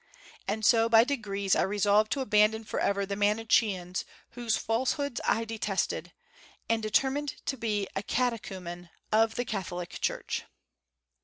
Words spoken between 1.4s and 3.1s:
I resolved to abandon forever